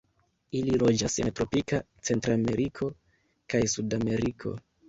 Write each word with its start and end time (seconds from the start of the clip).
Ili 0.59 0.79
loĝas 0.83 1.17
en 1.25 1.29
tropika 1.41 1.81
Centrameriko 2.09 2.91
kaj 3.55 3.63
Sudameriko. 3.75 4.59